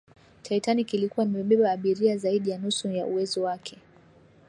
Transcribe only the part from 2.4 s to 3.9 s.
ya nusu ya uwezo wake